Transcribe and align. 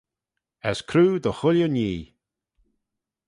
As 0.69 0.79
croo 0.89 1.13
dy 1.23 1.31
chooilley 1.39 1.69
nhee. 1.75 2.01